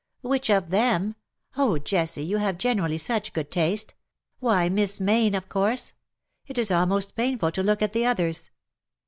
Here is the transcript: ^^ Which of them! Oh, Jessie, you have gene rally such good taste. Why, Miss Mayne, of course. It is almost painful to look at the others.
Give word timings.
^^ 0.25 0.27
Which 0.27 0.49
of 0.49 0.71
them! 0.71 1.15
Oh, 1.57 1.77
Jessie, 1.77 2.25
you 2.25 2.37
have 2.37 2.57
gene 2.57 2.81
rally 2.81 2.97
such 2.97 3.33
good 3.33 3.51
taste. 3.51 3.93
Why, 4.39 4.67
Miss 4.67 4.99
Mayne, 4.99 5.35
of 5.35 5.47
course. 5.47 5.93
It 6.47 6.57
is 6.57 6.71
almost 6.71 7.15
painful 7.15 7.51
to 7.51 7.61
look 7.61 7.83
at 7.83 7.93
the 7.93 8.07
others. 8.07 8.49